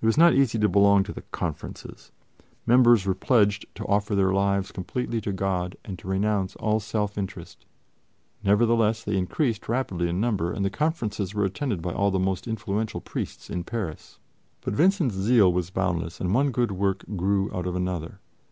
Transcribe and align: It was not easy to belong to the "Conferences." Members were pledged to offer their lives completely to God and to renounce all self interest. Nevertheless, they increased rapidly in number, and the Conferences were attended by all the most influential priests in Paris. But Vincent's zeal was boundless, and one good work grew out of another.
It 0.00 0.06
was 0.06 0.16
not 0.16 0.32
easy 0.32 0.60
to 0.60 0.68
belong 0.68 1.02
to 1.02 1.12
the 1.12 1.22
"Conferences." 1.32 2.12
Members 2.66 3.04
were 3.04 3.16
pledged 3.16 3.66
to 3.74 3.84
offer 3.86 4.14
their 4.14 4.32
lives 4.32 4.70
completely 4.70 5.20
to 5.22 5.32
God 5.32 5.74
and 5.84 5.98
to 5.98 6.06
renounce 6.06 6.54
all 6.54 6.78
self 6.78 7.18
interest. 7.18 7.66
Nevertheless, 8.44 9.02
they 9.02 9.16
increased 9.16 9.68
rapidly 9.68 10.08
in 10.08 10.20
number, 10.20 10.52
and 10.52 10.64
the 10.64 10.70
Conferences 10.70 11.34
were 11.34 11.44
attended 11.46 11.82
by 11.82 11.92
all 11.92 12.12
the 12.12 12.20
most 12.20 12.46
influential 12.46 13.00
priests 13.00 13.50
in 13.50 13.64
Paris. 13.64 14.20
But 14.60 14.74
Vincent's 14.74 15.16
zeal 15.16 15.52
was 15.52 15.70
boundless, 15.70 16.20
and 16.20 16.32
one 16.32 16.52
good 16.52 16.70
work 16.70 17.04
grew 17.16 17.52
out 17.52 17.66
of 17.66 17.74
another. 17.74 18.20